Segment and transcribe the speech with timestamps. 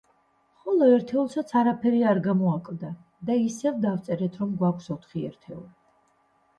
[0.61, 2.91] ხოლო ერთეულსაც არაფერი არ გამოაკლდა
[3.31, 5.69] და ისევ დავწერთ რომ გვაქვს ოთხი ერთეული.